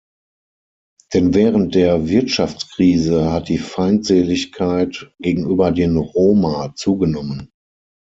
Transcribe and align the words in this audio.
Denn 1.13 1.35
während 1.35 1.75
der 1.75 2.07
Wirtschaftskrise 2.09 3.31
hat 3.31 3.49
die 3.49 3.59
Feindseligkeit 3.59 5.11
gegenüber 5.19 5.69
den 5.71 5.95
Roma 5.95 6.73
zugenommen. 6.75 7.51